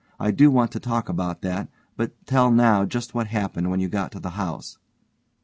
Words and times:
I 0.19 0.31
do 0.31 0.49
want 0.49 0.71
to 0.71 0.79
talk 0.79 1.09
about 1.09 1.43
that, 1.43 1.69
but 1.95 2.25
tell 2.25 2.49
now 2.49 2.85
just 2.85 3.13
what 3.13 3.27
happened 3.27 3.69
when 3.69 3.79
you 3.79 3.87
got 3.87 4.11
to 4.13 4.19
the 4.19 4.31
house. 4.31 4.79